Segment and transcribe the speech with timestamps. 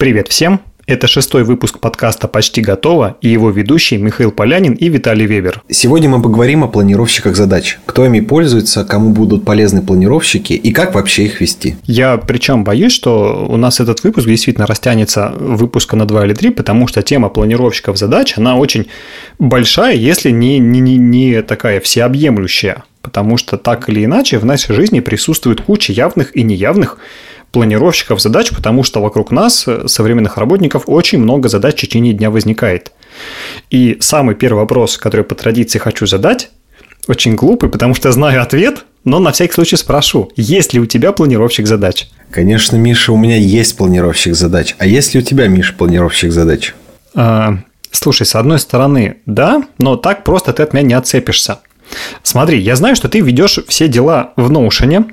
[0.00, 0.62] Привет всем!
[0.86, 5.62] Это шестой выпуск подкаста «Почти готово» и его ведущие Михаил Полянин и Виталий Вебер.
[5.68, 7.78] Сегодня мы поговорим о планировщиках задач.
[7.84, 11.76] Кто ими пользуется, кому будут полезны планировщики и как вообще их вести.
[11.84, 16.48] Я причем боюсь, что у нас этот выпуск действительно растянется выпуска на два или три,
[16.48, 18.86] потому что тема планировщиков задач, она очень
[19.38, 22.84] большая, если не, не, не, не такая всеобъемлющая.
[23.02, 26.96] Потому что так или иначе в нашей жизни присутствует куча явных и неявных
[27.52, 32.30] планировщиков задач, потому что вокруг нас, э, современных работников, очень много задач в течение дня
[32.30, 32.92] возникает.
[33.70, 36.50] И самый первый вопрос, который по традиции хочу задать,
[37.08, 41.12] очень глупый, потому что знаю ответ, но на всякий случай спрошу, есть ли у тебя
[41.12, 42.08] планировщик задач?
[42.30, 44.76] Конечно, Миша, у меня есть планировщик задач.
[44.78, 46.74] А есть ли у тебя, Миша, планировщик задач?
[47.14, 47.58] А,
[47.90, 51.60] слушай, с одной стороны, да, но так просто ты от меня не отцепишься.
[52.22, 55.10] Смотри, я знаю, что ты ведешь все дела в Notion,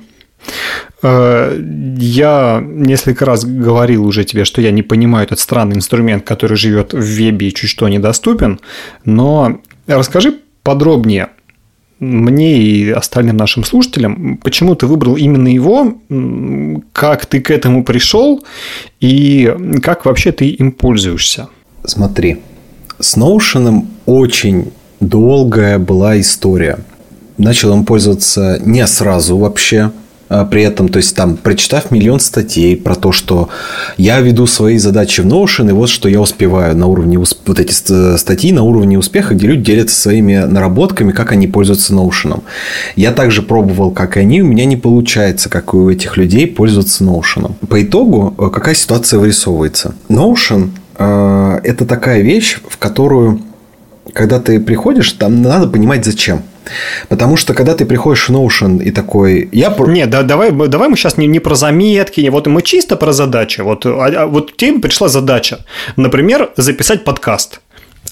[1.02, 6.92] я несколько раз говорил уже тебе, что я не понимаю этот странный инструмент, который живет
[6.92, 8.60] в вебе и чуть что недоступен,
[9.04, 11.28] но расскажи подробнее
[12.00, 15.98] мне и остальным нашим слушателям, почему ты выбрал именно его,
[16.92, 18.44] как ты к этому пришел
[19.00, 21.48] и как вообще ты им пользуешься.
[21.84, 22.38] Смотри,
[23.00, 26.78] с Notion очень долгая была история.
[27.36, 29.90] Начал им пользоваться не сразу вообще,
[30.28, 33.48] при этом, то есть там, прочитав миллион статей про то, что
[33.96, 37.72] я веду свои задачи в Notion, и вот что я успеваю на уровне, вот эти
[38.16, 42.42] статьи на уровне успеха, где люди делятся своими наработками, как они пользуются Notion.
[42.96, 47.04] Я также пробовал, как и они, у меня не получается, как у этих людей, пользоваться
[47.04, 47.54] Notion.
[47.68, 49.94] По итогу, э, какая ситуация вырисовывается?
[50.08, 53.40] Notion э,– это такая вещь, в которую,
[54.12, 56.42] когда ты приходишь, там надо понимать, зачем.
[57.08, 59.48] Потому что когда ты приходишь в Notion и такой...
[59.52, 59.74] Я...
[59.78, 63.12] Нет, да, давай, давай мы сейчас не, не про заметки, не, вот мы чисто про
[63.12, 63.60] задачи.
[63.60, 65.58] Вот, а, а вот тебе пришла задача,
[65.96, 67.60] например, записать подкаст.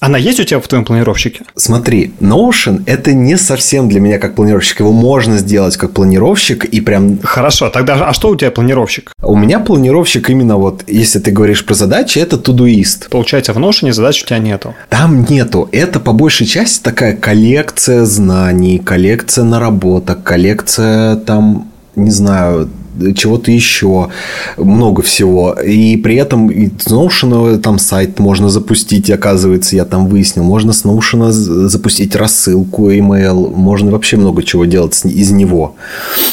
[0.00, 1.42] Она есть у тебя в твоем планировщике?
[1.54, 4.80] Смотри, Notion это не совсем для меня как планировщик.
[4.80, 7.18] Его можно сделать как планировщик и прям...
[7.22, 9.12] Хорошо, тогда а что у тебя планировщик?
[9.22, 13.08] У меня планировщик именно вот, если ты говоришь про задачи, это Todoist.
[13.10, 14.74] Получается, в Notion задач у тебя нету?
[14.88, 15.68] Там нету.
[15.72, 22.68] Это по большей части такая коллекция знаний, коллекция наработок, коллекция там не знаю,
[23.14, 24.08] чего-то еще,
[24.56, 25.52] много всего.
[25.52, 30.44] И при этом с Notion там сайт можно запустить, оказывается, я там выяснил.
[30.44, 35.76] Можно с Notion запустить рассылку, email, можно вообще много чего делать из него.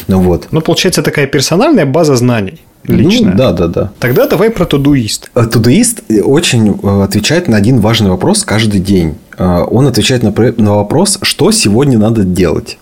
[0.07, 0.47] Вот.
[0.51, 3.31] Ну, получается, такая персональная база знаний личная.
[3.31, 3.91] Ну, да, да, да.
[3.99, 5.29] Тогда давай про Todoist.
[5.35, 9.15] Todoist очень э, отвечает на один важный вопрос каждый день.
[9.37, 12.77] Э, он отвечает на, на вопрос, что сегодня надо делать.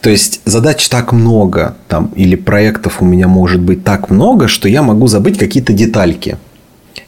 [0.00, 4.68] То есть задач так много, там, или проектов у меня может быть так много, что
[4.68, 6.36] я могу забыть какие-то детальки.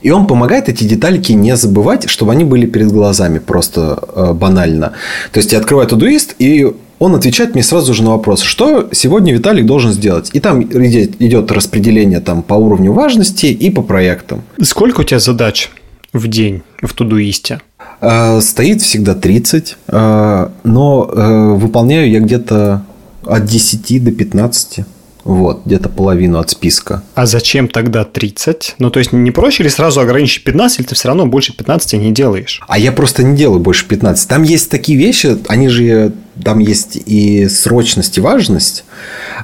[0.02, 4.92] И он помогает эти детальки не забывать, чтобы они были перед глазами просто э, банально.
[5.32, 9.32] То есть я открываю Todoist, и он отвечает мне сразу же на вопрос, что сегодня
[9.32, 10.30] Виталик должен сделать.
[10.32, 14.42] И там идет распределение там, по уровню важности и по проектам.
[14.62, 15.70] Сколько у тебя задач
[16.12, 17.60] в день в Тудуисте?
[18.00, 22.84] Э, стоит всегда 30, э, но э, выполняю я где-то
[23.24, 24.80] от 10 до 15.
[25.24, 27.02] Вот, где-то половину от списка.
[27.16, 28.76] А зачем тогда 30?
[28.78, 31.94] Ну, то есть, не проще ли сразу ограничить 15, или ты все равно больше 15
[31.94, 32.62] не делаешь?
[32.68, 34.28] А я просто не делаю больше 15.
[34.28, 36.12] Там есть такие вещи, они же,
[36.44, 38.84] там есть и срочность, и важность.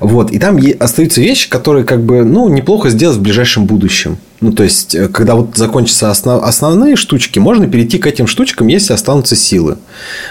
[0.01, 4.19] Вот, и там остаются вещи, которые, как бы, ну, неплохо сделать в ближайшем будущем.
[4.43, 6.43] Ну, то есть, э, когда вот закончатся основ...
[6.43, 9.79] основные штучки, можно перейти к этим штучкам, если останутся силы.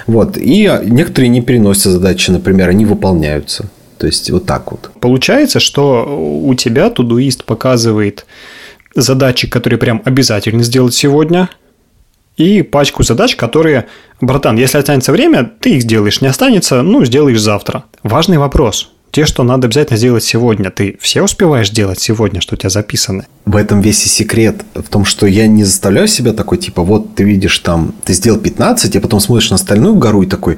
[0.06, 0.38] Вот.
[0.38, 3.70] И некоторые не переносят задачи, например, они выполняются.
[3.98, 4.92] То есть, вот так вот.
[5.00, 8.26] Получается, что у тебя тудуист показывает
[8.94, 11.50] задачи, которые прям обязательно сделать сегодня,
[12.36, 13.88] и пачку задач, которые,
[14.20, 17.86] братан, если останется время, ты их сделаешь, не останется, ну, сделаешь завтра.
[18.04, 22.58] Важный вопрос те, что надо обязательно сделать сегодня, ты все успеваешь делать сегодня, что у
[22.58, 23.26] тебя записаны?
[23.46, 24.64] В этом весь и секрет.
[24.74, 28.40] В том, что я не заставляю себя такой, типа, вот ты видишь там, ты сделал
[28.40, 30.58] 15, а потом смотришь на остальную гору и такой,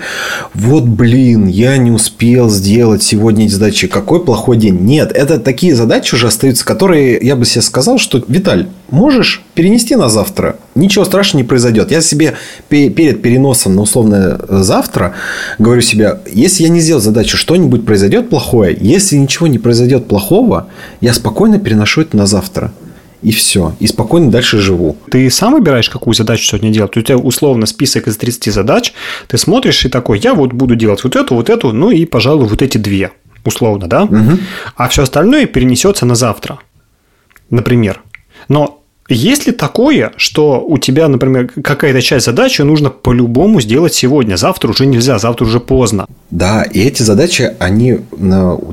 [0.54, 4.80] вот блин, я не успел сделать сегодня эти задачи, какой плохой день.
[4.82, 9.96] Нет, это такие задачи уже остаются, которые я бы себе сказал, что, Виталь, можешь перенести
[9.96, 11.90] на завтра, ничего страшного не произойдет.
[11.90, 12.36] Я себе
[12.70, 15.14] перед переносом на условное завтра
[15.58, 18.43] говорю себе, если я не сделал задачу, что-нибудь произойдет плохое.
[18.80, 20.68] Если ничего не произойдет плохого,
[21.02, 22.72] я спокойно переношу это на завтра.
[23.22, 23.74] И все.
[23.80, 24.98] И спокойно дальше живу.
[25.10, 26.98] Ты сам выбираешь, какую задачу сегодня делать?
[26.98, 28.94] У тебя условно список из 30 задач.
[29.28, 32.48] Ты смотришь и такой, я вот буду делать вот эту, вот эту, ну и, пожалуй,
[32.48, 33.12] вот эти две.
[33.46, 34.04] Условно, да?
[34.04, 34.40] Угу.
[34.76, 36.60] А все остальное перенесется на завтра.
[37.50, 38.02] Например.
[38.50, 38.83] Но
[39.14, 44.70] Есть ли такое, что у тебя, например, какая-то часть задачи нужно по-любому сделать сегодня, завтра
[44.70, 46.08] уже нельзя, завтра уже поздно?
[46.32, 48.00] Да, и эти задачи, они,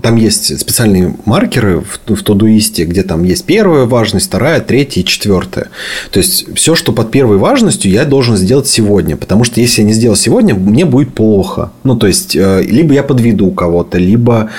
[0.02, 5.04] там есть специальные маркеры в, в Тодуисте, где там есть первая важность, вторая, третья и
[5.04, 5.68] четвертая.
[6.10, 9.86] То есть, все, что под первой важностью, я должен сделать сегодня, потому что если я
[9.86, 11.70] не сделал сегодня, мне будет плохо.
[11.84, 14.50] Ну, то есть, э, либо я подведу кого-то, либо,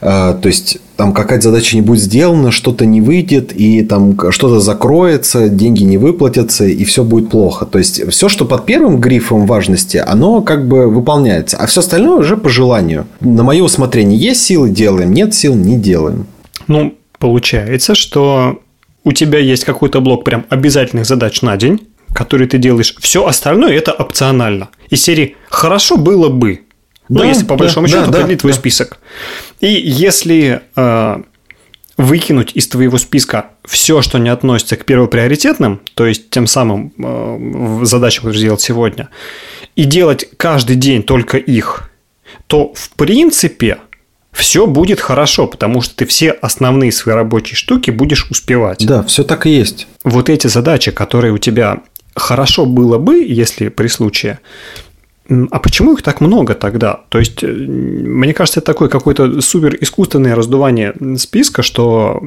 [0.00, 4.60] э, то есть, там какая-то задача не будет сделана, что-то не выйдет, и там что-то
[4.60, 7.66] закроется, деньги не выплатятся, и все будет плохо.
[7.66, 12.16] То есть, все, что под первым грифом важности, оно как бы выполняется, а все остальное
[12.16, 13.06] уже по желанию.
[13.20, 16.26] На мое усмотрение есть силы– делаем, нет сил– не делаем.
[16.68, 18.60] Ну, получается, что
[19.04, 21.80] у тебя есть какой-то блок прям обязательных задач на день,
[22.12, 22.94] который ты делаешь.
[23.00, 24.68] Все остальное это опционально.
[24.90, 26.60] Из серии «хорошо было бы»,
[27.08, 28.58] ну, да, если по большому да, счету да, продлить да, твой да.
[28.58, 28.98] список.
[29.62, 31.22] И если э,
[31.96, 37.84] выкинуть из твоего списка все, что не относится к первоприоритетным, то есть тем самым э,
[37.84, 39.08] задачам, которые сделать сегодня,
[39.76, 41.90] и делать каждый день только их,
[42.48, 43.78] то в принципе
[44.32, 48.84] все будет хорошо, потому что ты все основные свои рабочие штуки будешь успевать.
[48.84, 49.86] Да, все так и есть.
[50.02, 51.82] Вот эти задачи, которые у тебя
[52.16, 54.40] хорошо было бы, если при случае,
[55.28, 57.00] а почему их так много тогда?
[57.08, 62.20] То есть, э, мне кажется, это такое какое-то супер искусственное раздувание списка, что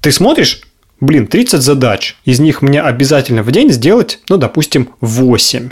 [0.00, 0.62] ты смотришь,
[1.00, 5.70] блин, 30 задач, из них мне обязательно в день сделать, ну, допустим, 8.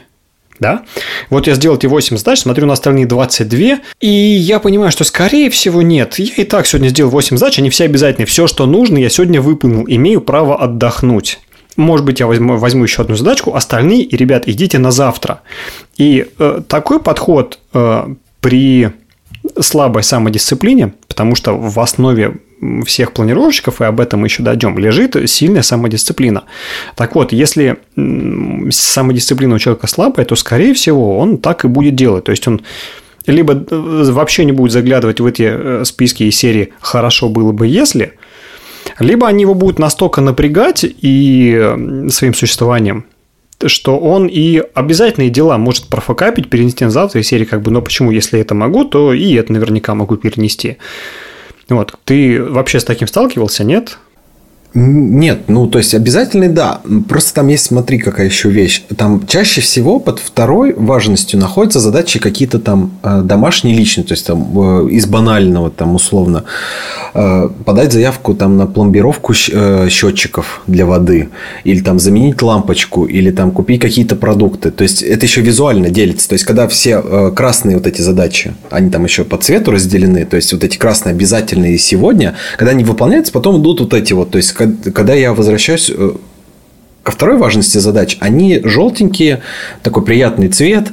[0.61, 0.85] Да?
[1.31, 5.51] Вот я сделал эти 8 задач, смотрю на остальные 22, и я понимаю, что скорее
[5.51, 6.19] всего нет.
[6.19, 8.27] Я и так сегодня сделал 8 задач, они все обязательные.
[8.27, 9.85] Все, что нужно, я сегодня выполнил.
[9.89, 11.41] Имею право отдохнуть.
[11.77, 15.41] Может быть, я возьму, возьму еще одну задачку, остальные, и, ребят, идите на завтра.
[15.97, 18.91] И э, такой подход э, при
[19.61, 22.37] слабой самодисциплине, потому что в основе
[22.87, 26.45] всех планировщиков, и об этом мы еще дойдем, лежит сильная самодисциплина.
[26.97, 27.77] Так вот, если
[28.71, 32.25] самодисциплина у человека слабая, то, скорее всего, он так и будет делать.
[32.25, 32.63] То есть, он
[33.27, 37.67] либо э, вообще не будет заглядывать в эти э, списки и серии «хорошо было бы,
[37.67, 38.15] если»,
[38.99, 43.07] либо они его будут настолько напрягать и своим существованием,
[43.67, 47.83] что он и обязательные дела может профокапить, перенести на завтра, и серии как бы, но
[47.83, 50.79] почему, если это могу, то и это наверняка могу перенести.
[51.69, 53.99] Вот, ты вообще с таким сталкивался, нет?
[54.77, 56.81] Нет, ну то есть обязательный да.
[57.09, 58.83] Просто там есть, смотри, какая еще вещь.
[58.97, 64.27] Там чаще всего под второй важностью находятся задачи какие-то там э, домашние личные, то есть
[64.27, 66.43] там э, из банального там условно
[67.15, 71.29] э, подать заявку там на пломбировку счетчиков для воды
[71.63, 74.73] или там заменить лампочку или там купить какие-то продукты.
[74.73, 76.29] То есть это еще визуально делится.
[76.29, 80.35] То есть когда все красные вот эти задачи, они там еще по цвету разделены, то
[80.35, 84.39] есть вот эти красные обязательные сегодня, когда они выполняются, потом идут вот эти вот, то
[84.39, 84.53] есть
[84.93, 86.13] когда я возвращаюсь э,
[87.03, 89.43] ко второй важности задач, они желтенькие,
[89.83, 90.89] такой приятный цвет,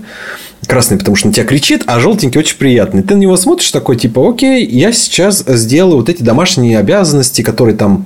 [0.68, 3.03] красный, потому что на тебя кричит, а желтенький очень приятный.
[3.03, 7.75] Ты на него смотришь такой, типа, окей, я сейчас сделаю вот эти домашние обязанности, которые
[7.75, 8.06] там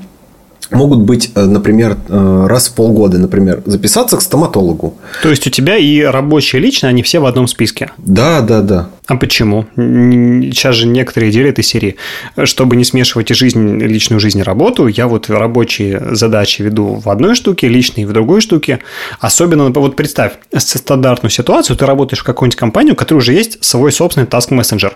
[0.72, 4.96] могут быть, э, например, э, раз в полгода, например, записаться к стоматологу.
[5.22, 7.92] То есть у тебя и рабочие лично, они все в одном списке?
[7.98, 8.90] Да, да, да.
[9.08, 9.66] А почему?
[9.76, 11.98] Сейчас же некоторые делят из серии,
[12.44, 17.10] чтобы не смешивать и жизнь, личную жизнь и работу, я вот рабочие задачи веду в
[17.10, 18.80] одной штуке, личные в другой штуке.
[19.20, 23.92] Особенно, вот представь стандартную ситуацию, ты работаешь в какую-нибудь компанию, у которой уже есть свой
[23.92, 24.94] собственный task messenger.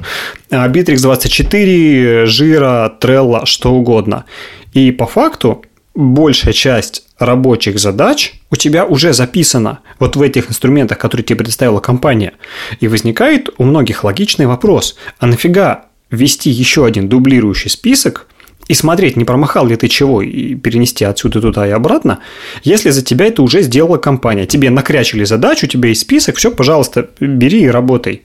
[0.49, 4.25] Bittrex 24, Jira, Trello, что угодно.
[4.73, 10.97] И по факту большая часть рабочих задач у тебя уже записана вот в этих инструментах,
[10.97, 12.33] которые тебе предоставила компания.
[12.79, 18.27] И возникает у многих логичный вопрос, а нафига ввести еще один дублирующий список
[18.67, 22.19] и смотреть, не промахал ли ты чего, и перенести отсюда туда и обратно,
[22.63, 24.45] если за тебя это уже сделала компания.
[24.45, 28.23] Тебе накрячили задачу, у тебя есть список, все, пожалуйста, бери и работай.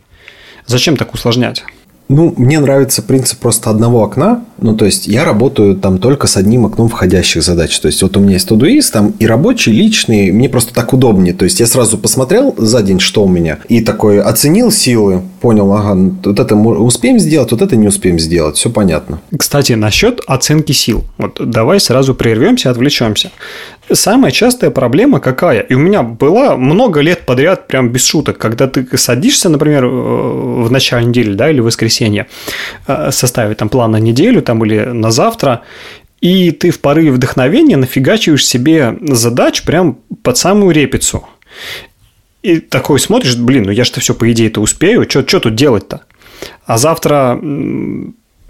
[0.66, 1.64] Зачем так усложнять?
[2.08, 4.44] Ну, мне нравится принцип просто одного окна.
[4.60, 7.78] Ну, то есть, я работаю там только с одним окном входящих задач.
[7.80, 10.30] То есть, вот у меня есть Todoist, там и рабочий, и личный.
[10.30, 11.32] Мне просто так удобнее.
[11.32, 13.58] То есть, я сразу посмотрел за день, что у меня.
[13.68, 15.22] И такой оценил силы.
[15.40, 18.56] Понял, ага, вот это успеем сделать, вот это не успеем сделать.
[18.56, 19.20] Все понятно.
[19.36, 21.04] Кстати, насчет оценки сил.
[21.18, 23.30] Вот давай сразу прервемся, отвлечемся.
[23.92, 25.60] Самая частая проблема какая?
[25.60, 30.70] И у меня была много лет подряд, прям без шуток, когда ты садишься, например, в
[30.70, 32.26] начале недели, да, или в воскресенье,
[32.86, 35.62] э, составить там план на неделю там, или на завтра,
[36.22, 41.28] и ты в порыве вдохновения нафигачиваешь себе задач прям под самую репицу.
[42.42, 46.02] И такой смотришь, блин, ну я же-то все по идее-то успею, что тут делать-то?
[46.64, 47.38] А завтра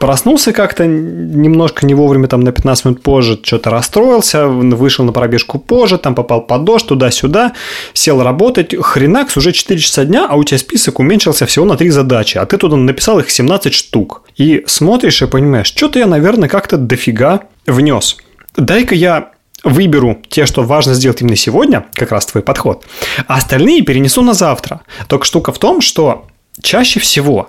[0.04, 5.58] проснулся как-то немножко не вовремя, там на 15 минут позже, что-то расстроился, вышел на пробежку
[5.58, 7.54] позже, там попал под дождь, туда-сюда,
[7.94, 11.88] сел работать, хренакс, уже 4 часа дня, а у тебя список уменьшился всего на 3
[11.88, 14.25] задачи, а ты туда написал их 17 штук.
[14.37, 18.18] И смотришь и понимаешь, что-то я, наверное, как-то дофига внес.
[18.58, 19.30] Дай-ка я
[19.62, 22.84] выберу те, что важно сделать именно сегодня, как раз твой подход,
[23.26, 24.82] а остальные перенесу на завтра.
[25.08, 26.26] Только штука в том, что
[26.61, 27.49] чаще всего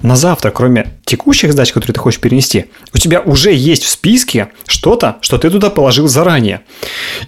[0.00, 4.48] на завтра, кроме текущих задач, которые ты хочешь перенести, у тебя уже есть в списке
[4.66, 6.62] что-то, что ты туда положил заранее.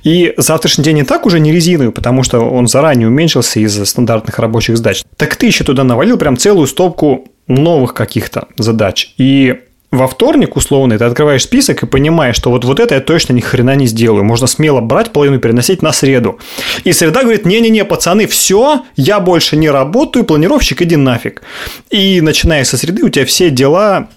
[0.03, 4.39] И завтрашний день и так уже не резиновый, потому что он заранее уменьшился из стандартных
[4.39, 5.03] рабочих задач.
[5.17, 9.15] Так ты еще туда навалил прям целую стопку новых каких-то задач.
[9.19, 9.61] И
[9.95, 13.41] во вторник, условно, ты открываешь список и понимаешь, что вот, вот это я точно ни
[13.41, 14.25] хрена не сделаю.
[14.25, 16.39] Можно смело брать половину переносить на среду.
[16.85, 21.43] И среда говорит, не-не-не, пацаны, все, я больше не работаю, планировщик, иди нафиг.
[21.91, 24.09] И начиная со среды у тебя все дела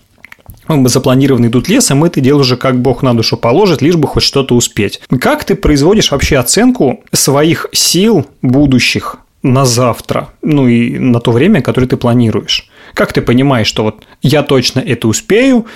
[0.68, 4.24] запланированы идут лесом, и ты делаешь уже как бог на душу положит, лишь бы хоть
[4.24, 5.00] что-то успеть.
[5.22, 11.62] Как ты производишь вообще оценку своих сил будущих на завтра, ну и на то время,
[11.62, 12.70] которое ты планируешь.
[12.98, 15.68] Как ты понимаешь, что вот я точно это успею,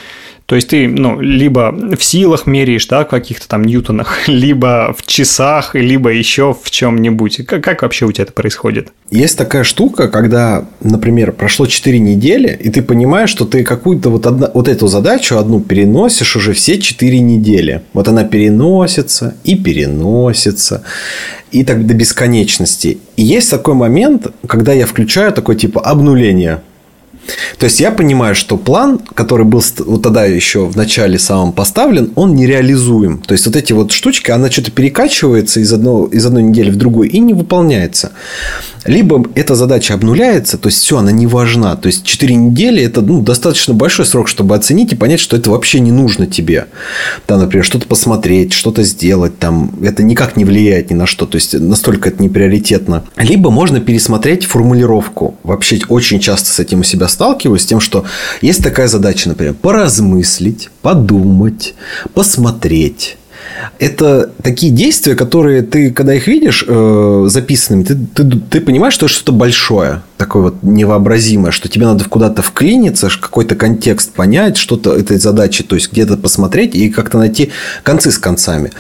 [0.48, 5.06] то есть ты, ну, либо в силах меряешь, да, в каких-то там ньютонах, либо в
[5.06, 7.46] часах, либо еще в чем-нибудь.
[7.46, 8.90] Как, как вообще у тебя это происходит?
[9.12, 14.26] Есть такая штука, когда, например, прошло 4 недели, и ты понимаешь, что ты какую-то вот,
[14.26, 17.84] одна, вот эту задачу одну переносишь уже все 4 недели.
[17.94, 20.84] Вот она переносится и переносится.
[21.52, 22.98] И так до бесконечности.
[23.16, 26.62] И есть такой момент, когда я включаю такое типа обнуление
[27.58, 32.12] то есть я понимаю, что план, который был вот тогда еще в начале самом поставлен,
[32.16, 33.20] он нереализуем.
[33.20, 36.78] То есть вот эти вот штучки, она что-то перекачивается из, одного, из одной недели в
[36.78, 38.12] другую и не выполняется.
[38.86, 41.76] Либо эта задача обнуляется, то есть все, она не важна.
[41.76, 45.52] То есть 4 недели это ну, достаточно большой срок, чтобы оценить и понять, что это
[45.52, 46.68] вообще не нужно тебе.
[47.28, 51.26] Там, например, что-то посмотреть, что-то сделать, там, это никак не влияет ни на что.
[51.26, 53.04] То есть настолько это не приоритетно.
[53.18, 55.36] Либо можно пересмотреть формулировку.
[55.44, 58.06] Вообще очень часто с этим у себя сталкиваюсь, с тем, что
[58.42, 61.76] есть такая задача, например, поразмыслить, подумать,
[62.14, 63.18] посмотреть
[63.80, 69.06] это такие действия, которые ты, когда их видишь э, записанными, ты, ты, ты понимаешь, что
[69.06, 74.96] это что-то большое, такое вот невообразимое, что тебе надо куда-то вклиниться, какой-то контекст понять, что-то
[74.96, 77.52] этой задачи, то есть где-то посмотреть и как-то найти
[77.84, 78.72] концы с концами.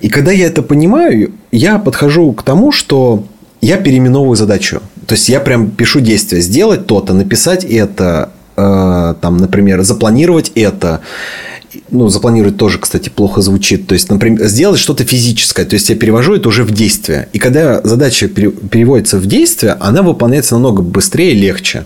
[0.00, 3.24] И когда я это понимаю, я подхожу к тому, что
[3.60, 4.80] я переименовываю задачу.
[5.06, 11.00] То есть я прям пишу действие, сделать то-то, написать это, э, там, например, запланировать это
[11.90, 13.86] ну, запланировать тоже, кстати, плохо звучит.
[13.86, 15.64] То есть, например, сделать что-то физическое.
[15.64, 17.28] То есть, я перевожу это уже в действие.
[17.32, 21.84] И когда задача переводится в действие, она выполняется намного быстрее и легче.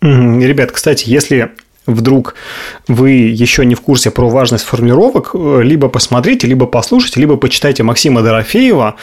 [0.00, 1.50] Ребят, кстати, если
[1.88, 2.34] вдруг
[2.86, 7.82] вы еще не в курсе про важность формулировок, э, либо посмотрите, либо послушайте, либо почитайте
[7.82, 8.96] Максима Дорофеева.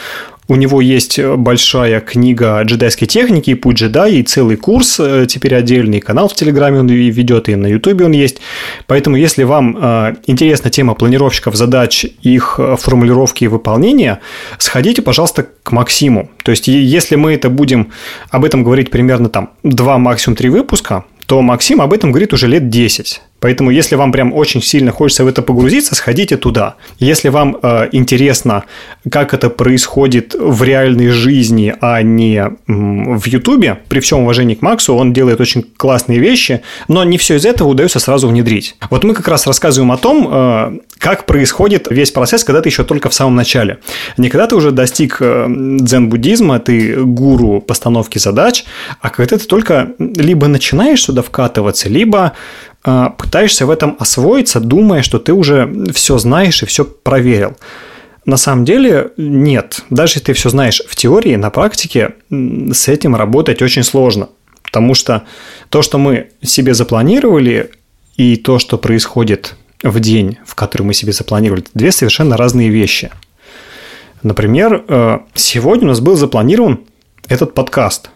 [0.48, 6.00] У него есть большая книга джедайской техники, путь джедая, и целый курс, э, теперь отдельный
[6.00, 8.38] канал в Телеграме он ведет, и на Ютубе он есть.
[8.86, 14.20] Поэтому, если вам э, интересна тема планировщиков задач, их формулировки и выполнения,
[14.58, 16.30] сходите, пожалуйста, к Максиму.
[16.44, 17.92] То есть, если мы это будем
[18.30, 22.46] об этом говорить примерно там 2, максимум 3 выпуска, то Максим об этом говорит уже
[22.46, 23.20] лет 10.
[23.40, 26.76] Поэтому, если вам прям очень сильно хочется в это погрузиться, сходите туда.
[26.98, 28.64] Если вам э, интересно,
[29.10, 34.62] как это происходит в реальной жизни, а не м, в Ютубе, при всем уважении к
[34.62, 38.76] Максу, он делает очень классные вещи, но не все из этого удается сразу внедрить.
[38.90, 42.84] Вот мы как раз рассказываем о том, э, как происходит весь процесс, когда ты еще
[42.84, 43.78] только в самом начале.
[44.16, 48.64] Не когда ты уже достиг э, дзен-буддизма, ты гуру постановки задач,
[49.00, 52.32] а когда ты только либо начинаешь сюда вкатываться, либо
[53.18, 57.56] пытаешься в этом освоиться, думая, что ты уже все знаешь и все проверил.
[58.24, 59.84] На самом деле нет.
[59.90, 64.28] Даже если ты все знаешь в теории, на практике с этим работать очень сложно.
[64.62, 65.24] Потому что
[65.68, 67.70] то, что мы себе запланировали,
[68.16, 72.70] и то, что происходит в день, в который мы себе запланировали, это две совершенно разные
[72.70, 73.10] вещи.
[74.22, 76.80] Например, э, сегодня у нас был запланирован
[77.28, 78.10] этот подкаст.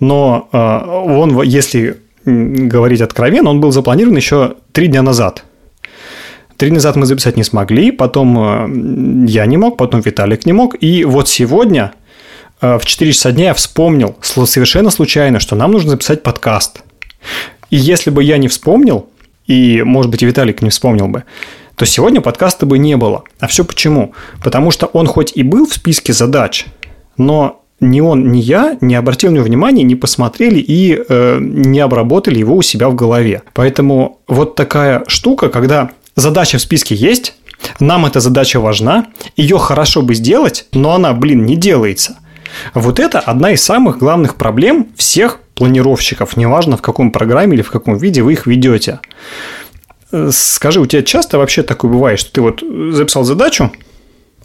[0.00, 5.44] Но э, он, если говорить откровенно, он был запланирован еще три дня назад.
[6.56, 10.52] Три дня назад мы записать не смогли, потом э, я не мог, потом Виталик не
[10.52, 10.76] мог.
[10.80, 11.92] И вот сегодня
[12.60, 16.82] э, в 4 часа дня я вспомнил совершенно случайно, что нам нужно записать подкаст.
[17.70, 19.08] И если бы я не вспомнил,
[19.46, 21.24] и, может быть, и Виталик не вспомнил бы,
[21.74, 23.24] то сегодня подкаста бы не было.
[23.40, 24.14] А все почему?
[24.42, 26.66] Потому что он хоть и был в списке задач,
[27.16, 31.80] но ни он, ни я не обратили на него внимания, не посмотрели и э, не
[31.80, 33.42] обработали его у себя в голове.
[33.52, 37.34] Поэтому вот такая штука, когда задача в списке есть,
[37.80, 42.18] нам эта задача важна, ее хорошо бы сделать, но она, блин, не делается.
[42.74, 47.70] Вот это одна из самых главных проблем всех планировщиков, неважно в каком программе или в
[47.70, 49.00] каком виде вы их ведете.
[50.30, 52.62] Скажи, у тебя часто вообще такое бывает, что ты вот
[52.94, 53.72] записал задачу,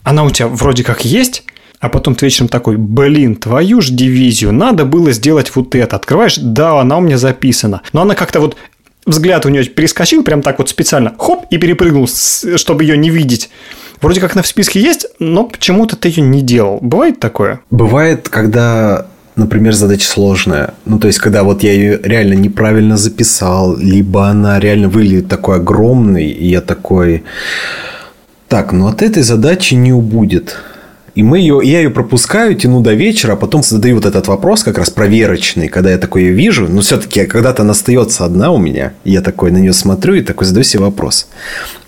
[0.04, 1.44] она у тебя вроде как есть,
[1.80, 5.96] а потом ты вечером такой, блин, твою ж дивизию, надо было сделать вот это.
[5.96, 7.82] Открываешь, да, она у меня записана.
[7.94, 8.56] Но она как-то вот
[9.06, 13.50] взгляд у нее перескочил прям так вот специально, хоп, и перепрыгнул, чтобы ее не видеть.
[14.02, 16.80] Вроде как она в списке есть, но почему-то ты ее не делал.
[16.82, 17.62] Бывает такое?
[17.72, 20.74] Бывает, когда например, задача сложная.
[20.86, 25.58] Ну, то есть, когда вот я ее реально неправильно записал, либо она реально выглядит такой
[25.58, 27.24] огромной, и я такой...
[28.48, 30.58] Так, ну от этой задачи не убудет.
[31.18, 34.62] И мы ее, я ее пропускаю, тяну до вечера, а потом задаю вот этот вопрос,
[34.62, 36.68] как раз проверочный, когда я такой ее вижу.
[36.70, 40.46] Но все-таки когда-то она остается одна у меня, я такой на нее смотрю и такой
[40.46, 41.28] задаю себе вопрос.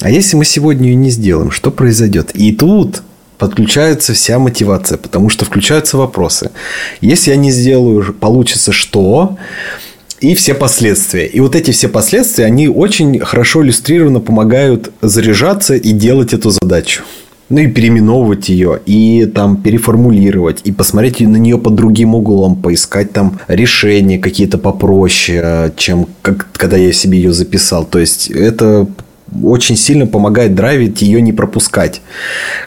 [0.02, 2.32] А если мы сегодня ее не сделаем, что произойдет?
[2.34, 3.04] И тут
[3.38, 6.50] подключается вся мотивация, потому что включаются вопросы.
[7.00, 9.38] Если я не сделаю, получится что?
[10.22, 11.28] и все последствия.
[11.28, 17.04] И вот эти все последствия, они очень хорошо иллюстрированно помогают заряжаться и делать эту задачу
[17.50, 23.12] ну и переименовывать ее, и там переформулировать, и посмотреть на нее под другим углом, поискать
[23.12, 27.86] там решения какие-то попроще, чем как, когда я себе ее записал.
[27.86, 28.88] То есть это
[29.44, 32.02] очень сильно помогает драйвить ее не пропускать.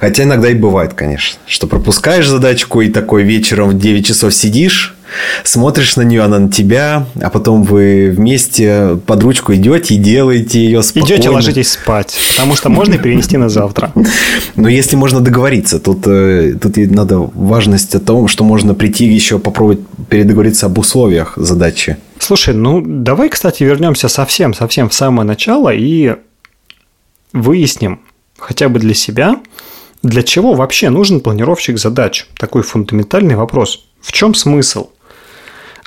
[0.01, 4.97] Хотя иногда и бывает, конечно, что пропускаешь задачку и такой вечером в 9 часов сидишь,
[5.45, 10.61] смотришь на нее, она на тебя, а потом вы вместе под ручку идете и делаете
[10.61, 11.15] ее спокойно.
[11.15, 13.93] Идете, ложитесь спать, потому что можно перенести на завтра.
[14.57, 19.39] Но если можно договориться, тут, э, тут надо важность о том, что можно прийти еще
[19.39, 21.97] попробовать передоговориться об условиях задачи.
[22.19, 26.17] Слушай, ну давай, кстати, вернемся совсем-совсем в самое начало и
[27.33, 28.01] выясним
[28.39, 29.41] хотя бы для себя,
[30.03, 32.27] для чего вообще нужен планировщик задач?
[32.37, 33.85] Такой фундаментальный вопрос.
[34.01, 34.89] В чем смысл?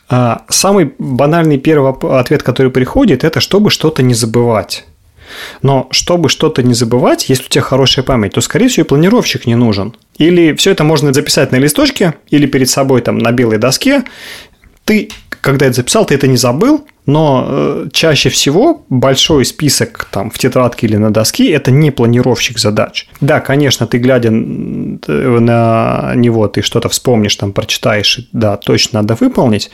[0.10, 4.86] А, самый банальный первый ответ, который приходит, это чтобы что-то не забывать.
[5.62, 9.48] Но чтобы что-то не забывать, если у тебя хорошая память, то, скорее всего, и планировщик
[9.48, 9.96] не нужен.
[10.18, 14.04] Или все это можно записать на листочке, или перед собой там на белой доске.
[14.84, 15.10] Ты
[15.46, 20.40] когда это записал, ты это не забыл, но э, чаще всего большой список там в
[20.40, 23.08] тетрадке или на доске– это не планировщик задач.
[23.22, 29.70] Да, конечно, ты глядя на него, ты что-то вспомнишь, там прочитаешь, да, точно надо выполнить,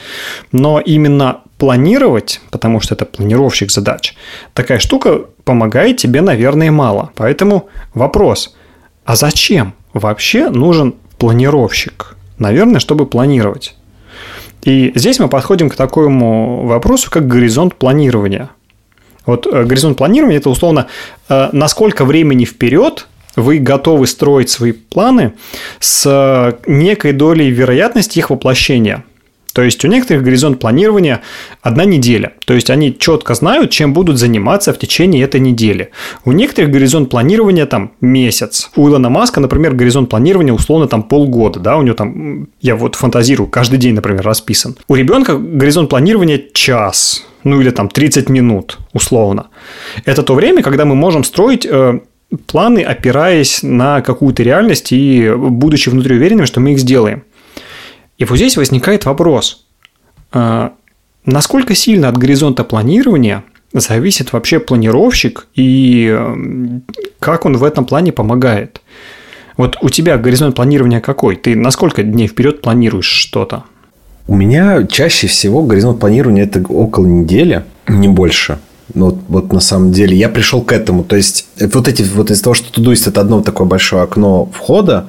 [0.51, 4.13] но именно планировать, потому что это планировщик задач,
[4.53, 7.11] такая штука помогает тебе, наверное, мало.
[7.15, 8.57] Поэтому вопрос,
[9.05, 12.17] а зачем вообще нужен планировщик?
[12.39, 13.75] Наверное, чтобы планировать.
[14.63, 18.49] И здесь мы подходим к такому вопросу, как горизонт планирования.
[19.25, 20.87] Вот э, горизонт планирования– это условно,
[21.29, 25.33] э, насколько времени вперед вы готовы строить свои планы
[25.79, 29.03] с э, некой долей вероятности их воплощения–
[29.53, 31.21] то есть у некоторых горизонт планирования
[31.61, 32.33] одна неделя.
[32.45, 35.91] То есть они четко знают, чем будут заниматься в течение этой недели.
[36.25, 38.69] У некоторых горизонт планирования там месяц.
[38.75, 41.59] У Илона Маска, например, горизонт планирования условно там полгода.
[41.59, 44.77] Да, у него там, я вот фантазирую, каждый день, например, расписан.
[44.87, 47.25] У ребенка горизонт планирования час.
[47.43, 49.47] Ну или там 30 минут, условно.
[50.05, 51.99] Это то время, когда мы можем строить э,
[52.45, 57.23] планы, опираясь на какую-то реальность и будучи внутри уверенными, что мы их сделаем.
[58.21, 59.65] И вот здесь возникает вопрос,
[60.31, 60.73] а,
[61.25, 66.19] насколько сильно от горизонта планирования зависит вообще планировщик и
[67.19, 68.81] как он в этом плане помогает?
[69.57, 71.35] Вот у тебя горизонт планирования какой?
[71.35, 73.63] Ты на сколько дней вперед планируешь что-то?
[74.27, 78.59] У меня чаще всего горизонт планирования это около недели, не больше.
[78.93, 81.03] Ну, вот, вот на самом деле я пришел к этому.
[81.03, 85.07] То есть, вот эти вот из-за того, что Тудуист это одно такое большое окно входа,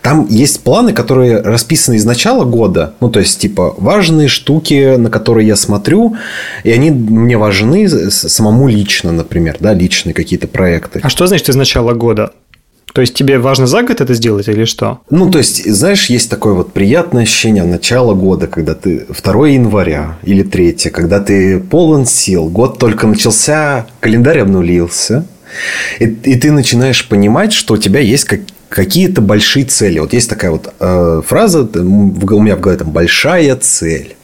[0.00, 2.94] там есть планы, которые расписаны из начала года.
[3.00, 6.16] Ну, то есть, типа, важные штуки, на которые я смотрю,
[6.64, 11.00] и они мне важны самому лично, например, да, личные какие-то проекты.
[11.02, 12.32] А что значит из начала года?
[12.92, 15.00] То есть тебе важно за год это сделать или что?
[15.10, 20.18] Ну, то есть, знаешь, есть такое вот приятное ощущение начала года, когда ты 2 января
[20.22, 25.26] или 3, когда ты полон сил, год только начался, календарь обнулился,
[25.98, 29.98] и, и ты начинаешь понимать, что у тебя есть как, какие-то большие цели.
[29.98, 31.82] Вот есть такая вот э, фраза, у
[32.42, 34.16] меня в голове там большая цель.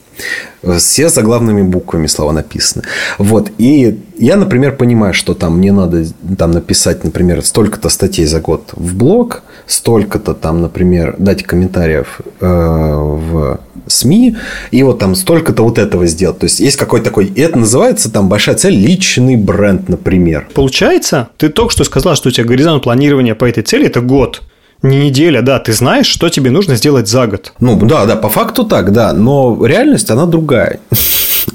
[0.79, 2.85] Все заглавными буквами слова написаны.
[3.18, 3.51] Вот.
[3.59, 8.71] И я, например, понимаю, что там мне надо там написать, например, столько-то статей за год
[8.73, 14.37] в блог, столько-то там, например, дать комментариев э, в СМИ,
[14.71, 16.38] и вот там столько-то вот этого сделать.
[16.38, 17.27] То есть, есть какой-то такой...
[17.27, 20.49] И это называется там большая цель личный бренд, например.
[20.55, 24.42] Получается, ты только что сказал, что у тебя горизонт планирования по этой цели– это год
[24.83, 27.53] не неделя, да, ты знаешь, что тебе нужно сделать за год.
[27.61, 30.81] Ну, да, да, по факту так, да, но реальность, она другая.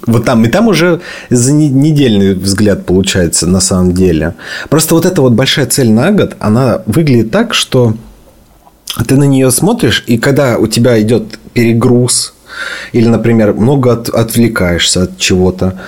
[0.07, 4.33] Вот там, и там уже за недельный взгляд получается на самом деле.
[4.69, 7.93] Просто вот эта вот большая цель на год, она выглядит так, что
[9.07, 12.33] ты на нее смотришь, и когда у тебя идет перегруз,
[12.91, 15.79] или, например, много от, отвлекаешься от чего-то,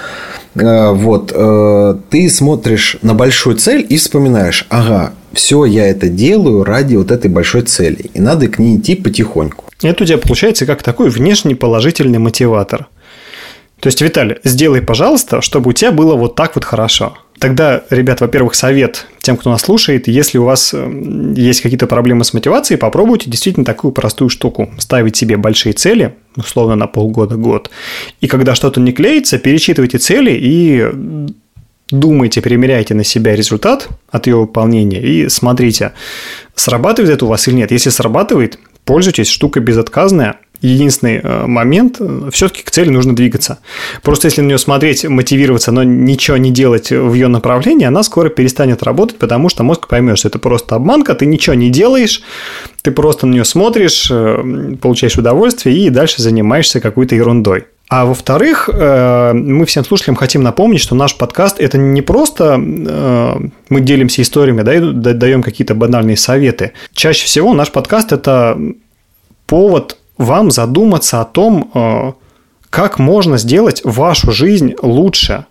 [0.55, 6.63] э, вот, э, ты смотришь на большую цель и вспоминаешь, ага, все, я это делаю
[6.63, 9.65] ради вот этой большой цели, и надо к ней идти потихоньку.
[9.81, 12.87] Это у тебя получается как такой внешний положительный мотиватор.
[13.79, 17.17] То есть, Виталий, сделай, пожалуйста, чтобы у тебя было вот так вот хорошо.
[17.37, 20.73] Тогда, ребят, во-первых, совет тем, кто нас слушает, если у вас
[21.35, 24.71] есть какие-то проблемы с мотивацией, попробуйте действительно такую простую штуку.
[24.77, 27.69] Ставить себе большие цели, условно на полгода, год.
[28.21, 31.27] И когда что-то не клеится, перечитывайте цели и
[31.91, 35.93] думайте, примеряйте на себя результат от ее выполнения и смотрите,
[36.55, 37.71] срабатывает это у вас или нет.
[37.71, 43.59] Если срабатывает, пользуйтесь, штука безотказная, единственный э, момент, э, все-таки к цели нужно двигаться.
[44.01, 48.29] Просто если на нее смотреть, мотивироваться, но ничего не делать в ее направлении, она скоро
[48.29, 52.21] перестанет работать, потому что мозг поймет, что это просто обманка, ты ничего не делаешь,
[52.81, 57.65] ты просто на нее смотришь, э, получаешь удовольствие и дальше занимаешься какой-то ерундой.
[57.87, 64.23] А во-вторых, мы всем слушателям хотим напомнить, что наш подкаст– это не просто мы делимся
[64.23, 66.71] историями, да, даем какие-то банальные советы.
[66.93, 68.57] Чаще всего наш подкаст– это
[69.45, 72.13] повод вам задуматься о том, э,
[72.69, 75.45] как можно сделать вашу жизнь лучше.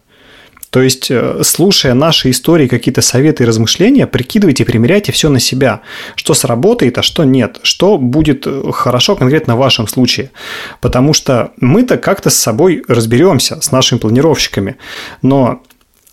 [0.75, 5.83] То есть, э, слушая наши истории, какие-то советы и размышления, прикидывайте, примеряйте все на себя.
[6.17, 7.61] Что сработает, а что нет.
[7.63, 10.33] Что будет э, хорошо конкретно в вашем случае.
[10.81, 14.75] Потому что мы-то как-то с собой разберемся, с нашими планировщиками.
[15.23, 15.63] Но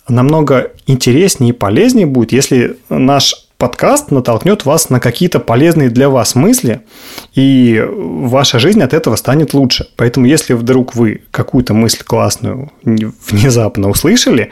[0.06, 6.34] намного интереснее и полезнее будет, если наш подкаст натолкнет вас на какие-то полезные для вас
[6.34, 6.80] мысли,
[7.32, 9.86] и ваша жизнь от этого станет лучше.
[9.94, 14.50] Поэтому, если вдруг вы какую-то мысль классную внезапно услышали,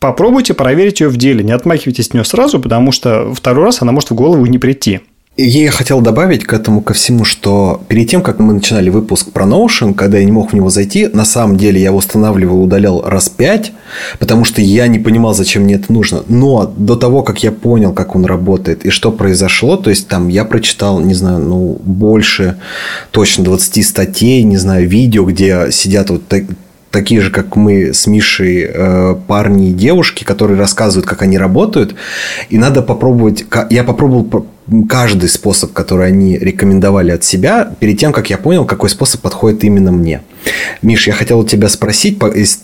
[0.00, 1.44] попробуйте проверить ее в деле.
[1.44, 4.98] Не отмахивайтесь от нее сразу, потому что второй раз она может в голову не прийти.
[5.42, 9.46] Я хотел добавить к этому ко всему, что перед тем, как мы начинали выпуск про
[9.46, 13.00] Notion, когда я не мог в него зайти, на самом деле я его устанавливал, удалял
[13.00, 13.72] раз пять,
[14.18, 16.24] потому что я не понимал, зачем мне это нужно.
[16.28, 20.28] Но до того, как я понял, как он работает и что произошло, то есть там
[20.28, 22.58] я прочитал, не знаю, ну, больше
[23.10, 26.56] точно 20 статей, не знаю, видео, где сидят вот такие
[26.92, 31.94] же, как мы с Мишей, э, парни и девушки, которые рассказывают, как они работают.
[32.48, 33.44] И надо попробовать...
[33.70, 34.46] Я попробовал
[34.88, 39.64] каждый способ, который они рекомендовали от себя, перед тем, как я понял, какой способ подходит
[39.64, 40.22] именно мне.
[40.82, 42.18] Миш, я хотел у тебя спросить,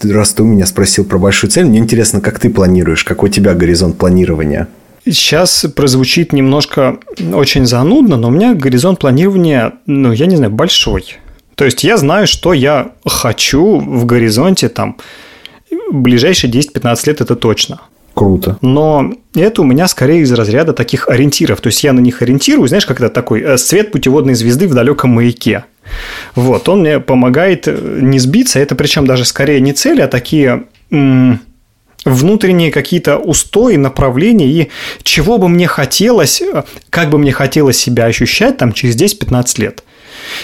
[0.04, 3.32] раз ты у меня спросил про большую цель, мне интересно, как ты планируешь, какой у
[3.32, 4.68] тебя горизонт планирования?
[5.04, 6.98] Сейчас прозвучит немножко
[7.32, 11.18] очень занудно, но у меня горизонт планирования, ну, я не знаю, большой.
[11.56, 14.96] То есть я знаю, что я хочу в горизонте там
[15.90, 17.80] ближайшие 10-15 лет, это точно.
[18.14, 18.56] Круто.
[18.62, 21.60] Но это у меня скорее из разряда таких ориентиров.
[21.60, 24.74] То есть я на них ориентирую, знаешь, как это такой э, свет путеводной звезды в
[24.74, 25.64] далеком маяке.
[26.34, 28.58] Вот, он мне помогает э, не сбиться.
[28.58, 30.64] Это причем даже скорее не цели, а такие
[32.06, 34.68] внутренние какие-то устои, направления и
[35.02, 39.84] чего бы мне хотелось, э, как бы мне хотелось себя ощущать там через 10-15 лет.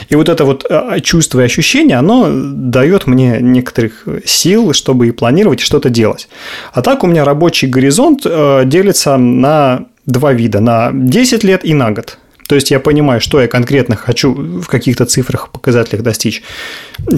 [0.09, 5.11] И вот это вот а, чувство и ощущение, оно дает мне некоторых сил, чтобы и
[5.13, 6.29] планировать, и что-то делать.
[6.73, 11.75] А так у меня рабочий горизонт э, делится на два вида, на 10 лет и
[11.75, 12.19] на год.
[12.49, 16.43] То есть я понимаю, что я конкретно хочу в каких-то цифрах, показателях достичь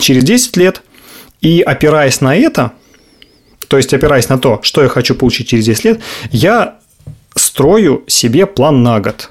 [0.00, 0.82] через 10 лет,
[1.40, 2.72] и опираясь на это,
[3.68, 6.00] то есть опираясь на то, что я хочу получить через 10 лет,
[6.30, 6.78] я
[7.34, 9.30] строю себе план на год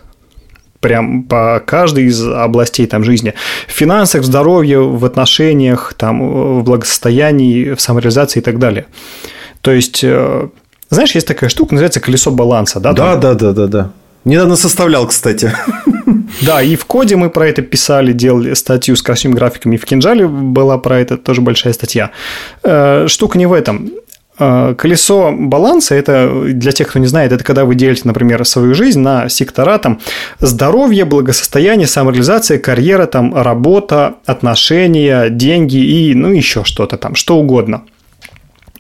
[0.84, 3.34] прям по каждой из областей там, жизни.
[3.68, 8.86] В финансах, в здоровье, в отношениях, там, в благосостоянии, в самореализации и так далее.
[9.62, 10.50] То есть, э,
[10.90, 12.80] знаешь, есть такая штука, называется колесо баланса.
[12.80, 13.92] Да, да, да, да, да, да.
[14.26, 15.52] Недавно составлял, кстати.
[16.42, 19.78] Да, и в коде мы про это писали, делали статью с красивыми графиками.
[19.78, 22.12] В Кинжале была про это тоже большая статья.
[22.64, 23.92] Э, штука не в этом.
[24.44, 28.74] Э, колесо баланса– это, для тех, кто не знает, это когда вы делите, например, свою
[28.74, 30.00] жизнь на сектора там,
[30.40, 37.84] здоровье, благосостояние, самореализация, карьера, там, работа, отношения, деньги и ну, еще что-то там, что угодно.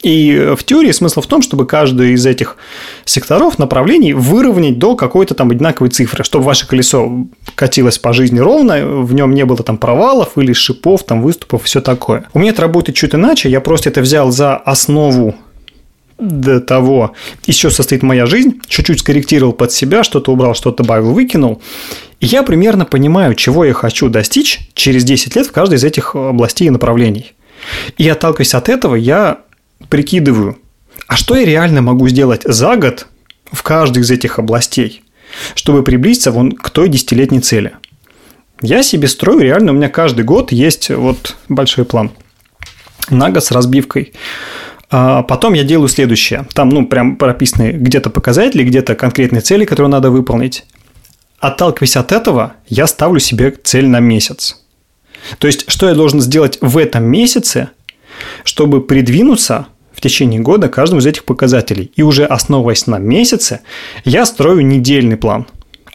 [0.02, 2.58] И в теории смысл в том, чтобы каждый из этих
[3.06, 8.86] секторов, направлений выровнять до какой-то там одинаковой цифры, чтобы ваше колесо катилось по жизни ровно,
[8.86, 12.26] в нем не было там провалов или шипов, там выступов, все такое.
[12.34, 15.36] У меня это работает чуть иначе, я просто это взял за основу
[16.18, 17.14] до того,
[17.46, 21.62] из чего состоит моя жизнь, чуть-чуть скорректировал под себя, что-то убрал, что-то добавил, выкинул.
[22.20, 26.16] И я примерно понимаю, чего я хочу достичь через 10 лет в каждой из этих
[26.16, 27.34] областей и направлений.
[27.98, 29.42] И отталкиваясь от этого, я
[29.90, 30.58] прикидываю,
[31.08, 33.08] а что я реально могу сделать за год
[33.52, 35.04] в каждой из этих областей,
[35.56, 37.74] чтобы приблизиться вон к той десятилетней цели.
[38.62, 42.12] Я себе строю реально, у меня каждый год есть вот большой план
[43.10, 44.14] на год с разбивкой.
[44.96, 46.46] А потом я делаю следующее.
[46.54, 50.66] Там, ну, прям прописаны где-то показатели, где-то конкретные цели, которые надо выполнить.
[51.40, 54.62] Отталкиваясь от этого, я ставлю себе цель на месяц.
[55.40, 57.72] То есть, что я должен сделать в этом месяце,
[58.44, 61.92] чтобы придвинуться в течение года каждому из этих показателей.
[61.96, 63.62] И уже основываясь на месяце,
[64.06, 65.48] я строю недельный план.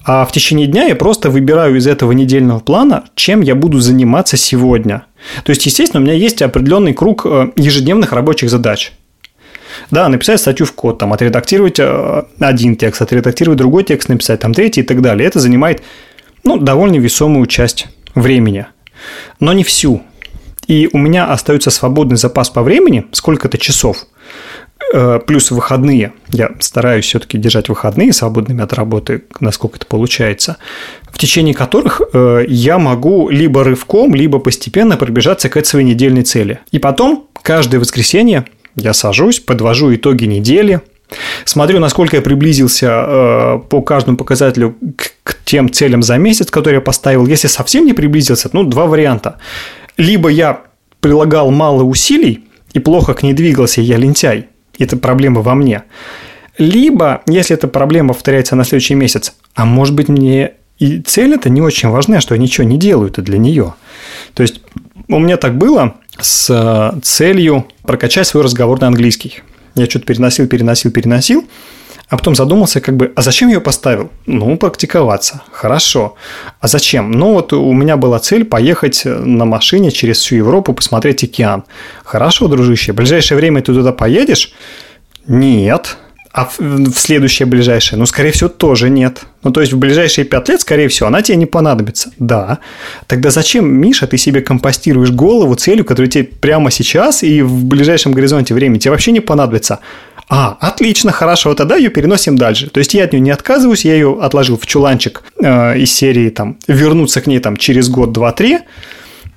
[0.08, 4.38] А в течение дня я просто выбираю из этого недельного плана, чем я буду заниматься
[4.38, 5.04] сегодня.
[5.44, 8.92] То есть, естественно, у меня есть определенный круг э, ежедневных рабочих задач.
[9.90, 14.54] Да, написать статью в код, там, отредактировать э, один текст, отредактировать другой текст, написать там
[14.54, 15.28] третий и так далее.
[15.28, 15.82] Это занимает
[16.42, 18.64] ну, довольно весомую часть времени.
[19.40, 20.02] Но не всю
[20.68, 24.06] и у меня остается свободный запас по времени, сколько-то часов,
[25.26, 26.12] плюс выходные.
[26.30, 30.56] Я стараюсь все-таки держать выходные свободными от работы, насколько это получается,
[31.10, 36.22] в течение которых э, я могу либо рывком, либо постепенно пробежаться к этой своей недельной
[36.22, 36.60] цели.
[36.70, 38.46] И потом каждое воскресенье
[38.76, 40.80] я сажусь, подвожу итоги недели,
[41.46, 46.76] Смотрю, насколько я приблизился э, по каждому показателю к, к тем целям за месяц, которые
[46.76, 47.26] я поставил.
[47.26, 49.38] Если совсем не приблизился, ну, два варианта
[49.96, 50.60] либо я
[51.00, 54.48] прилагал мало усилий и плохо к ней двигался, я лентяй,
[54.84, 55.84] это проблема во мне,
[56.58, 61.50] либо, если эта проблема повторяется на следующий месяц, а может быть мне и цель это
[61.50, 63.74] не очень важна, что я ничего не делаю это для нее.
[64.34, 64.60] То есть
[65.08, 69.42] у меня так было с э, целью прокачать свой разговорный английский.
[69.74, 71.48] Я что-то переносил, переносил, переносил,
[72.08, 74.10] а потом задумался, как бы, а зачем я ее поставил?
[74.24, 75.42] Ну, практиковаться.
[75.52, 76.14] Хорошо.
[76.60, 77.12] А зачем?
[77.12, 81.64] Ну, вот у меня была цель поехать на машине через всю Европу, посмотреть океан.
[82.04, 82.92] Хорошо, дружище.
[82.92, 84.54] В ближайшее время ты туда поедешь?
[85.26, 85.98] Нет.
[86.32, 87.98] А в следующее ближайшее?
[87.98, 89.22] Ну, скорее всего, тоже нет.
[89.42, 92.10] Ну, то есть, в ближайшие пять лет, скорее всего, она тебе не понадобится.
[92.18, 92.58] Да.
[93.06, 98.12] Тогда зачем, Миша, ты себе компостируешь голову целью, которая тебе прямо сейчас и в ближайшем
[98.12, 99.80] горизонте времени тебе вообще не понадобится?
[100.28, 102.68] А, отлично, хорошо, тогда ее переносим дальше.
[102.68, 106.28] То есть я от нее не отказываюсь, я ее отложил в чуланчик э, из серии
[106.28, 108.58] там вернуться к ней там через год, два, три.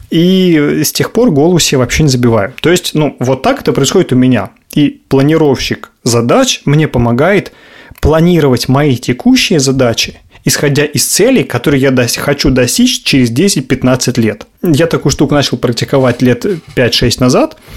[0.10, 2.54] И с тех пор голову себе вообще не забиваю.
[2.60, 4.50] То есть, ну, вот так это происходит у меня.
[4.74, 7.54] И планировщик задач мне помогает
[8.02, 14.46] планировать мои текущие задачи, исходя из целей, которые я хочу достичь через 10-15 лет.
[14.62, 17.56] Я такую штуку начал практиковать лет 5-6 назад–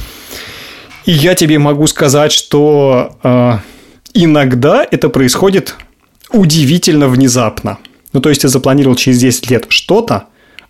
[1.07, 3.59] и я тебе могу сказать, что э,
[4.15, 5.77] иногда это происходит
[6.31, 7.79] удивительно внезапно.
[8.13, 10.25] Ну, то есть, ты запланировал через 10 лет что-то,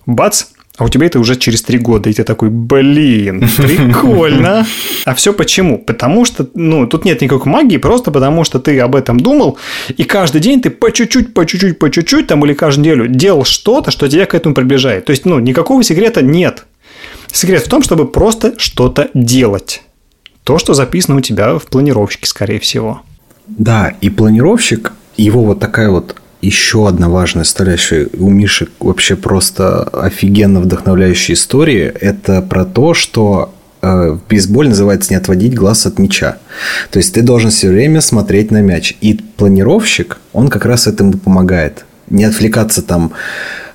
[0.07, 0.45] бац,
[0.77, 2.11] а у тебя это уже через 3 года.
[2.11, 4.67] И ты такой, блин, прикольно.
[5.05, 5.79] А все почему?
[5.79, 9.59] Потому что, ну, тут нет никакой магии, просто потому что ты об этом думал,
[9.97, 13.45] и каждый день ты по чуть-чуть, по чуть-чуть, по чуть-чуть, там, или каждую неделю делал
[13.45, 15.05] что-то, что тебя к этому приближает.
[15.05, 16.67] То есть, ну, никакого секрета нет.
[17.31, 19.83] Секрет в том, чтобы просто что-то делать
[20.45, 23.03] то, что записано у тебя в планировщике, скорее всего.
[23.47, 29.83] Да, и планировщик, его вот такая вот еще одна важная составляющая у Миши вообще просто
[29.85, 31.87] офигенно вдохновляющая история.
[31.89, 36.37] Это про то, что э, в бейсболе называется не отводить глаз от мяча.
[36.91, 38.95] То есть ты должен все время смотреть на мяч.
[39.01, 41.87] И планировщик, он как раз этому помогает.
[42.11, 43.13] Не отвлекаться там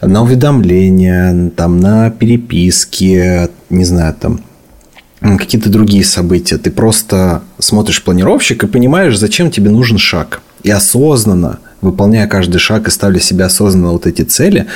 [0.02, 4.42] на уведомления, там, на переписки, не знаю, там,
[5.22, 6.58] какие-то другие события.
[6.58, 10.42] Ты просто смотришь планировщик и понимаешь, зачем тебе нужен шаг.
[10.64, 14.68] И осознанно, выполняя каждый шаг и ставля себе осознанно вот эти цели,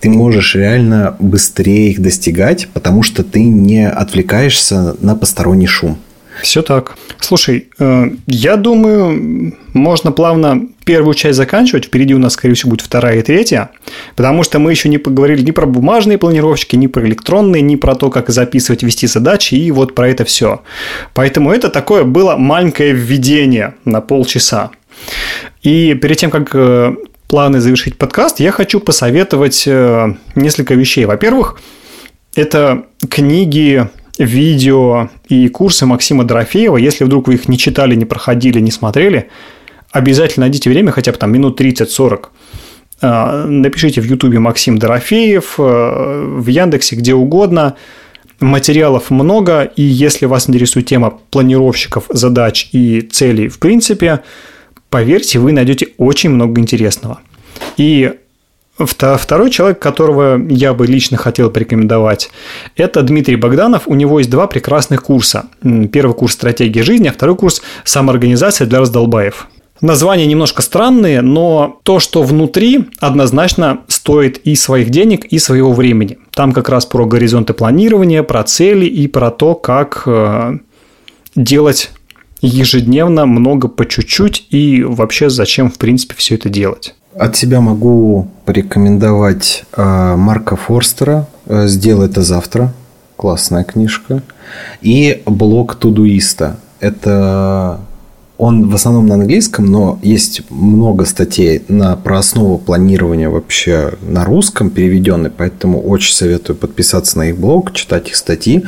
[0.00, 5.98] ты можешь реально быстрее их достигать, потому что ты не отвлекаешься на посторонний шум.
[6.42, 6.96] Все так.
[7.24, 11.86] Слушай, э, я думаю, можно плавно первую часть заканчивать.
[11.86, 13.70] Впереди у нас, скорее всего, будет вторая и третья.
[14.14, 17.94] Потому что мы еще не поговорили ни про бумажные планировщики, ни про электронные, ни про
[17.94, 20.60] то, как записывать, вести задачи, и вот про это все.
[21.14, 24.72] Поэтому это такое было маленькое введение на полчаса.
[25.62, 26.94] И перед тем, как э,
[27.26, 31.06] планы завершить подкаст, я хочу посоветовать э, несколько вещей.
[31.06, 31.58] Во-первых,
[32.36, 36.76] это книги видео и курсы Максима Дорофеева.
[36.76, 39.28] Если вдруг вы их не читали, не проходили, не смотрели,
[39.90, 42.26] обязательно найдите время, хотя бы там минут 30-40.
[43.00, 47.76] А, напишите в Ютубе Максим Дорофеев, э, в Яндексе, где угодно.
[48.40, 54.20] Материалов много, и если вас интересует тема планировщиков, задач и целей в принципе,
[54.90, 57.20] поверьте, вы найдете очень много интересного.
[57.76, 58.12] И
[58.76, 62.30] Второй человек, которого я бы лично хотел порекомендовать,
[62.76, 63.86] это Дмитрий Богданов.
[63.86, 65.46] У него есть два прекрасных курса.
[65.92, 69.46] Первый курс «Стратегия жизни», а второй курс «Самоорганизация для раздолбаев».
[69.80, 76.18] Названия немножко странные, но то, что внутри, однозначно стоит и своих денег, и своего времени.
[76.32, 80.58] Там как раз про горизонты планирования, про цели и про то, как э,
[81.36, 81.90] делать
[82.40, 86.94] ежедневно много по чуть-чуть и вообще зачем, в принципе, все это делать.
[87.16, 92.72] От себя могу порекомендовать э, Марка Форстера э, «Сделай это завтра».
[93.16, 94.22] Классная книжка.
[94.82, 96.56] И блог Тудуиста.
[96.80, 97.78] Это
[98.36, 104.24] он в основном на английском, но есть много статей на, про основу планирования вообще на
[104.24, 108.64] русском переведенной, поэтому очень советую подписаться на их блог, читать их статьи.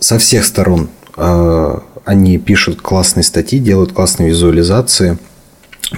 [0.00, 5.16] Со всех сторон э, они пишут классные статьи, делают классные визуализации–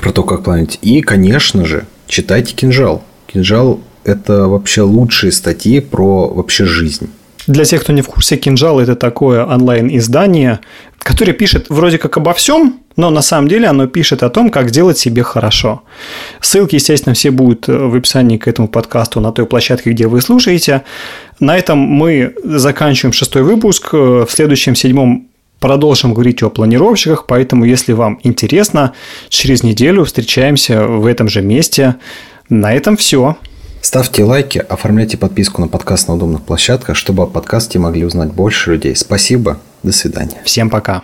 [0.00, 0.78] про то, как планить.
[0.82, 3.02] И, конечно же, читайте «Кинжал».
[3.26, 7.10] «Кинжал»– это вообще лучшие статьи про вообще жизнь.
[7.46, 10.60] Для тех, кто не в курсе, «Кинжал»– это такое онлайн-издание,
[10.98, 14.68] которое пишет вроде как обо всем, но на самом деле оно пишет о том, как
[14.68, 15.82] сделать себе хорошо.
[16.40, 20.82] Ссылки, естественно, все будут в описании к этому подкасту на той площадке, где вы слушаете.
[21.40, 23.92] На этом мы заканчиваем шестой выпуск.
[23.92, 25.26] В следующем седьмом
[25.62, 28.92] продолжим говорить о планировщиках, поэтому, если вам интересно,
[29.30, 31.94] через неделю встречаемся в этом же месте.
[32.50, 33.36] На этом все.
[33.80, 38.72] Ставьте лайки, оформляйте подписку на подкаст на удобных площадках, чтобы о подкасте могли узнать больше
[38.72, 38.94] людей.
[38.94, 40.42] Спасибо, до свидания.
[40.44, 41.02] Всем пока.